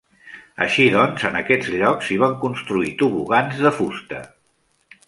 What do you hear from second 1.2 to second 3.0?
en aquests llocs s'hi van construir